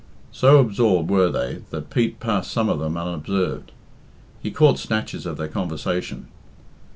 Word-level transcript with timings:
So 0.31 0.57
absorbed 0.59 1.11
were 1.11 1.29
they 1.29 1.61
that 1.69 1.91
Pete 1.91 2.19
passed 2.19 2.49
some 2.49 2.69
of 2.69 2.79
them 2.79 2.97
unobserved. 2.97 3.71
He 4.41 4.49
caught 4.49 4.79
snatches 4.79 5.27
of 5.27 5.37
their 5.37 5.47
conversation. 5.47 6.27